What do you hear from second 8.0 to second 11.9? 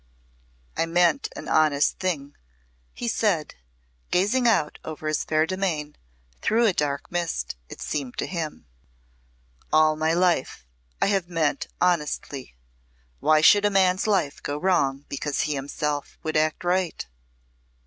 to him. "All my life I have meant